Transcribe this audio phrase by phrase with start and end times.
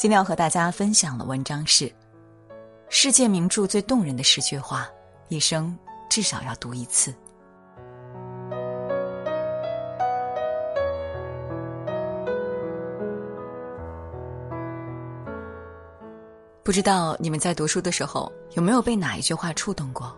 [0.00, 1.92] 今天要和大家分享的文章是：
[2.88, 4.88] 世界名著最动人的十句话，
[5.28, 5.78] 一生
[6.08, 7.14] 至少要读一次。
[16.62, 20.10] 不知道你们在读书的时候有没有被哪一句话触动过？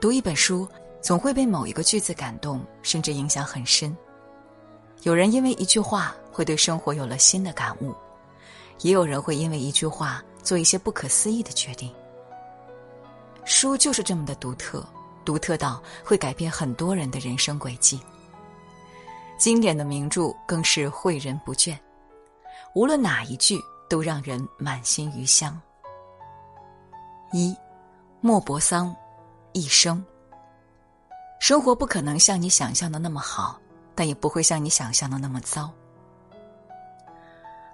[0.00, 0.66] 读一本书
[1.00, 3.96] 总会被某一个句子感动，甚至影响很深。
[5.02, 7.94] 有人因为一句话会对生活有了新的感悟。
[8.80, 11.92] 也有人会因为一句话做一些不可思议的决定。
[13.44, 14.84] 书就是这么的独特，
[15.24, 18.00] 独特到会改变很多人的人生轨迹。
[19.38, 21.78] 经典的名著更是诲人不倦，
[22.74, 25.60] 无论哪一句都让人满心余香。
[27.32, 27.54] 一，
[28.20, 28.94] 莫泊桑，
[29.52, 30.04] 一生。
[31.38, 33.60] 生活不可能像你想象的那么好，
[33.94, 35.70] 但也不会像你想象的那么糟。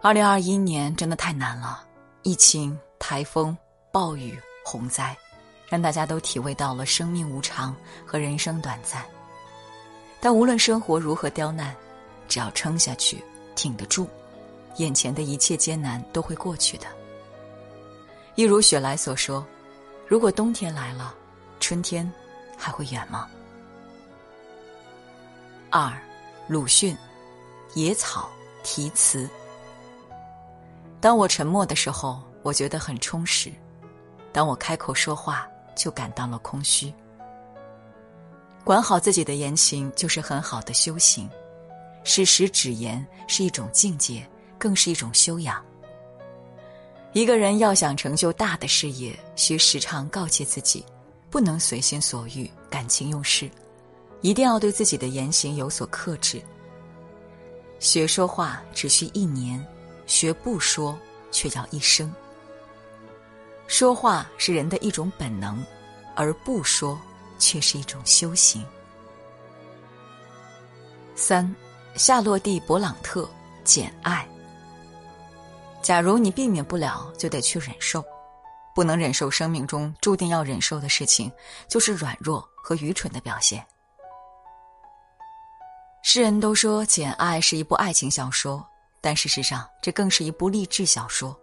[0.04, 1.86] 二零二一年真的太难了，
[2.22, 3.56] 疫情、台风、
[3.92, 5.16] 暴雨、洪灾，
[5.68, 7.72] 让大家都体味到了生命无常
[8.04, 9.04] 和人生短暂。
[10.18, 11.72] 但无论生活如何刁难，
[12.26, 13.22] 只要撑下去、
[13.54, 14.08] 挺得住，
[14.78, 16.86] 眼前的一切艰难都会过去的。
[18.34, 19.46] 一如雪莱所说
[20.08, 21.14] ：“如果冬天来了，
[21.60, 22.12] 春天
[22.58, 23.28] 还会远吗？”
[25.70, 25.96] 二，
[26.48, 26.92] 鲁迅，
[27.74, 28.28] 《野草
[28.64, 29.26] 题词》。
[31.02, 33.50] 当我沉默的时候，我觉得很充实；
[34.32, 36.94] 当我开口说话，就感到了空虚。
[38.62, 41.28] 管好自己的言行，就是很好的修行。
[42.04, 44.24] 适时止言是一种境界，
[44.56, 45.60] 更是一种修养。
[47.12, 50.86] 一个人要想成就大的事业，需时常告诫自己，
[51.28, 53.50] 不能随心所欲、感情用事，
[54.20, 56.40] 一定要对自己的言行有所克制。
[57.80, 59.60] 学说话只需一年。
[60.12, 60.94] 学不说，
[61.30, 62.14] 却要一生。
[63.66, 65.64] 说话是人的一种本能，
[66.14, 67.00] 而不说
[67.38, 68.62] 却是一种修行。
[71.14, 71.56] 三，
[71.94, 73.22] 夏洛蒂·勃朗特
[73.64, 74.28] 《简爱》。
[75.82, 78.04] 假如你避免不了，就得去忍受。
[78.74, 81.32] 不能忍受生命中注定要忍受的事情，
[81.68, 83.66] 就是软弱和愚蠢的表现。
[86.02, 88.62] 世人都说《简爱》是一部爱情小说。
[89.02, 91.36] 但事实上，这更是一部励志小说。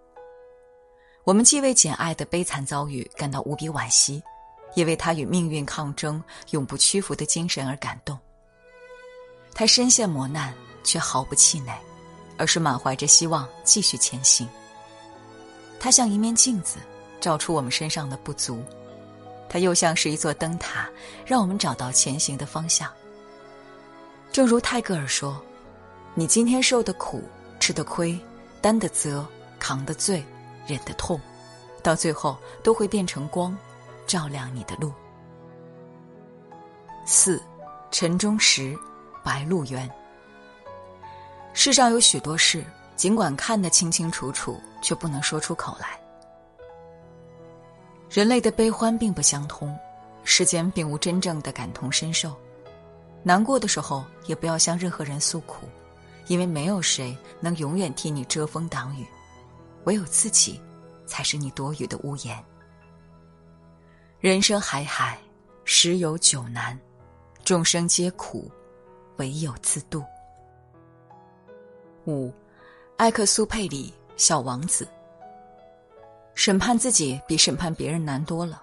[1.26, 4.24] 我们既为简爱的悲惨遭遇感到无比惋惜，
[4.76, 8.18] 也为他与命运抗争、永不屈服的精神而感动。
[9.54, 10.54] 他深陷磨难，
[10.86, 11.78] 却毫不气馁，
[12.38, 14.48] 而是满怀着希望继续前行。
[15.82, 16.78] 他像一面镜子，
[17.20, 18.56] 照出我们身上的不足；
[19.50, 20.90] 他又像是一座灯塔，
[21.26, 22.90] 让我们找到前行的方向。
[24.32, 25.44] 正如泰戈尔说
[26.16, 27.22] ：“你今天受的苦。”
[27.60, 28.20] 吃的亏，
[28.62, 29.26] 担的责，
[29.60, 30.24] 扛的罪，
[30.66, 31.20] 忍的痛，
[31.84, 33.56] 到最后都会变成光，
[34.08, 34.92] 照亮你的路。
[37.06, 37.42] 四，
[37.92, 38.78] 陈忠实，
[39.24, 39.90] 白鹿原。
[41.54, 42.64] 世上有许多事，
[42.96, 46.00] 尽管看得清清楚楚，却不能说出口来。
[48.10, 49.78] 人类的悲欢并不相通，
[50.24, 52.36] 世间并无真正的感同身受。
[53.22, 55.68] 难过的时候，也不要向任何人诉苦。
[56.30, 59.06] 因为没有谁能永远替你遮风挡雨，
[59.86, 60.62] 唯有自己，
[61.08, 62.42] 才是你躲雨的屋檐。
[64.20, 65.20] 人生海海，
[65.66, 66.80] 十有九难，
[67.44, 68.50] 众生皆苦，
[69.18, 70.04] 唯有自渡。
[72.06, 72.32] 五，
[72.98, 74.86] 埃克苏佩里《小王子》。
[76.36, 78.62] 审判自己比审判别人难多了。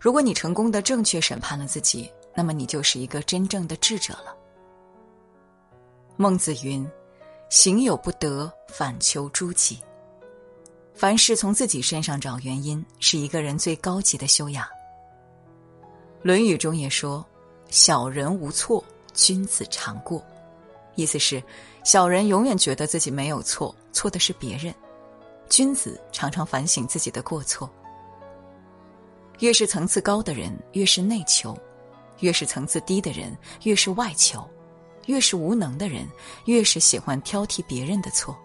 [0.00, 4.36] 如果你成功的正确审判了自己，那么你就是一个真正的智者了。
[6.16, 6.88] 孟子云
[7.48, 9.78] ：“行有不得，反求诸己。”
[10.94, 14.64] 凡事从自己身上找原因，是一个人最高级的修养。
[16.22, 17.24] 《论语》中也说
[17.70, 20.22] ：“小人无错，君子常过。”
[20.94, 21.42] 意思是，
[21.82, 24.72] 小人永远觉得自己没有错，错的是别人；
[25.48, 27.68] 君子常常反省自己的过错。
[29.38, 31.54] 越是层次高的人，越是内求；
[32.20, 34.40] 越是层次低的人，越是外求；
[35.06, 36.06] 越是无能的人，
[36.46, 38.36] 越是喜欢挑剔别人的错。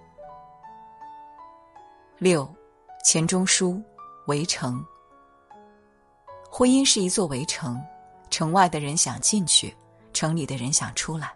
[2.18, 2.48] 六，
[3.04, 3.82] 钱钟书，
[4.28, 4.84] 围城。
[6.50, 7.80] 婚姻是一座围城，
[8.30, 9.76] 城外的人想进去，
[10.14, 11.32] 城里的人想出来。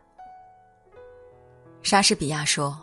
[1.84, 2.80] 莎士比亚说：“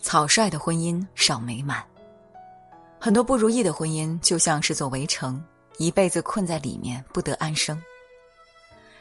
[0.00, 1.84] 草率的婚姻少美满。”
[3.00, 5.40] 很多不如意的婚姻就像是座围城，
[5.76, 7.80] 一辈子困在里面不得安生。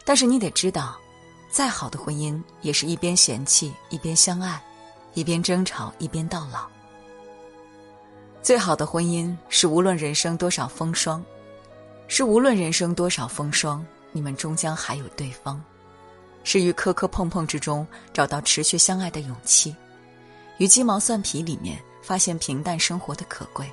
[0.06, 0.96] 但是你得知道，
[1.50, 4.62] 再好的婚姻也是一边嫌弃一边相爱，
[5.14, 6.68] 一边争吵一边到老。
[8.42, 11.24] 最好的婚姻是无论人生多少风霜，
[12.08, 15.62] 是无论人生多少风霜，你们终将还有对方，
[16.44, 19.76] 是于磕磕碰碰之中找到持续相爱的勇气，
[20.58, 23.70] 于鸡毛蒜皮里面发现平淡生活的可贵。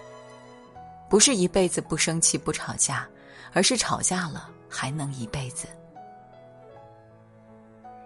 [1.09, 3.07] 不是一辈子不生气不吵架，
[3.53, 5.69] 而是吵架了还能一辈子。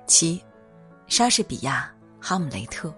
[0.08, 0.43] 七，
[1.06, 1.88] 莎士比亚
[2.26, 2.88] 《哈姆雷特》。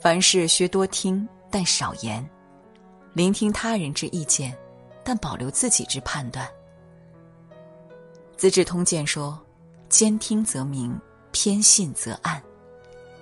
[0.00, 1.28] 凡事须多听。
[1.54, 2.26] 但少言，
[3.12, 4.56] 聆听他人之意见，
[5.04, 6.46] 但保留自己之判断。
[8.38, 9.38] 《资治通鉴》说
[9.90, 10.98] ：“兼听则明，
[11.30, 12.42] 偏信则暗。”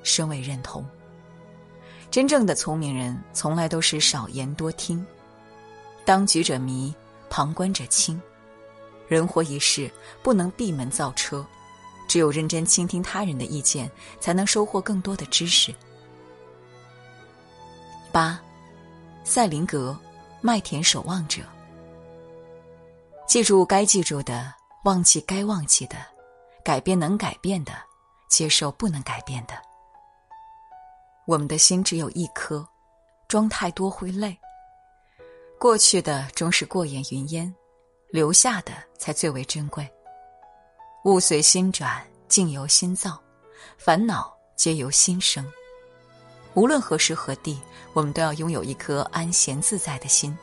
[0.04, 0.86] 深为认同。
[2.08, 5.04] 真正的聪明人，从来都是少言多听。
[6.04, 6.94] 当局者迷，
[7.28, 8.22] 旁观者清。
[9.08, 9.90] 人活一世，
[10.22, 11.44] 不能闭门造车，
[12.10, 15.72] 只有认真倾听他人的意见，才能收获更多的知识。
[18.10, 18.36] 八，
[19.22, 19.96] 赛林格，
[20.40, 21.42] 麦田守望者。
[23.28, 24.52] 记住该记住的，
[24.82, 25.98] 忘记该忘记的，
[26.64, 27.72] 改变能改变的，
[28.28, 29.54] 接受不能改变的。
[31.26, 32.66] 我们的心只有一颗，
[33.28, 34.36] 装太多会累。
[35.60, 37.54] 过去的终是过眼云烟，
[38.08, 39.88] 留下的才最为珍贵。
[41.04, 41.98] 物随心转，
[42.28, 43.18] 境由心造，
[43.78, 45.42] 烦恼皆由心生。
[46.52, 47.58] 无论何时何地，
[47.94, 50.36] 我们都要拥有一颗安闲自在的心，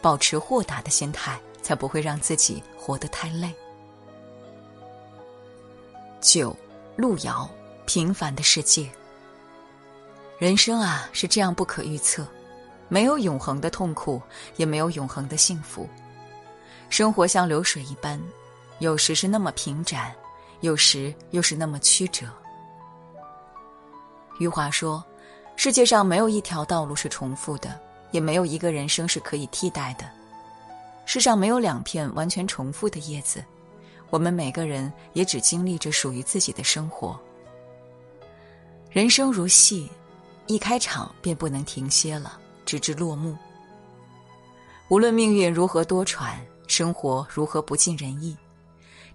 [0.00, 3.54] 保持豁达的心态，才不会让自己活得太累。
[6.20, 6.56] 九，
[6.96, 7.48] 路遥，
[7.86, 8.90] 平凡的世界。
[10.36, 12.26] 人生啊，是这样不可预测，
[12.88, 14.20] 没有永恒的痛苦，
[14.56, 15.88] 也没有永恒的幸福。
[16.88, 18.20] 生活像流水一般，
[18.82, 20.12] 有时是那么平展，
[20.60, 22.26] 有时又是那么曲折。
[24.40, 25.02] 余华说。
[25.54, 27.78] 世界上没有一条道路是重复的，
[28.10, 30.10] 也没有一个人生是可以替代的。
[31.04, 33.44] 世上没有两片完全重复的叶子，
[34.08, 37.20] 我们每个人也只经历着属于自己的生活。
[38.90, 39.88] 人生如戏，
[40.46, 43.36] 一开场便不能停歇了，直至落幕。
[44.88, 46.34] 无论命运如何多舛，
[46.66, 48.34] 生活如何不尽人意，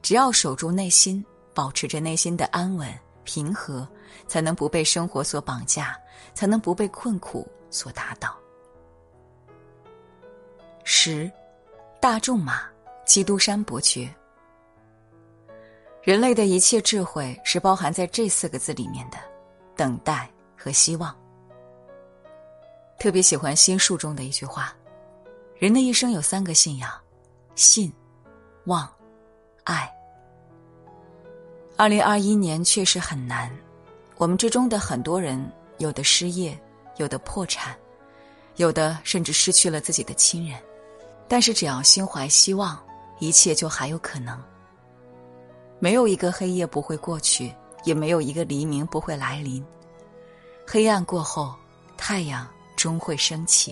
[0.01, 2.87] 只要守住内心，保持着内心的安稳
[3.23, 3.87] 平和。
[4.27, 5.97] 才能不被生活所绑架，
[6.33, 8.35] 才能不被困苦所打倒。
[10.83, 11.31] 十，
[12.01, 12.63] 大仲马，
[13.05, 14.13] 基督山伯爵。
[16.01, 19.17] 人类的一切智慧是包含在这四个字里面的：
[19.75, 21.15] 等待和希望。
[22.99, 24.75] 特别喜欢心术中的一句话：
[25.57, 26.91] 人的一生有三个信仰，
[27.55, 27.93] 信、
[28.65, 28.89] 望、
[29.63, 29.89] 爱。
[31.79, 33.55] 二零二一年确实很难。
[34.17, 36.59] 我们之中的很多人，有的失业，
[36.95, 37.77] 有的破产，
[38.55, 40.59] 有的甚至失去了自己的亲人。
[41.27, 42.83] 但是只要心怀希望，
[43.19, 44.43] 一切就还有可能。
[45.77, 47.53] 没有一个黑夜不会过去，
[47.83, 49.63] 也没有一个黎明不会来临。
[50.65, 51.53] 黑暗过后，
[51.95, 53.71] 太阳终会升起。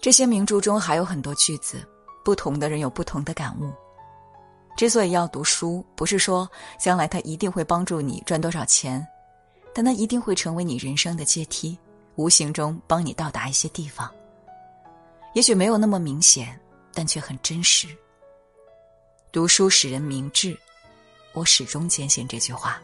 [0.00, 1.86] 这些名著中还有很多句子，
[2.24, 3.70] 不同的人有不同的感悟。
[4.76, 9.06] 之所以要读书，不是说将来他一定会帮助你赚多少钱，
[9.74, 11.78] 但他一定会成为你人生的阶梯，
[12.16, 14.10] 无形中帮你到达一些地方。
[15.34, 16.58] 也许没有那么明显，
[16.92, 17.86] 但却很真实。
[19.30, 20.56] 读书使人明智，
[21.32, 22.80] 我始终坚信这句话。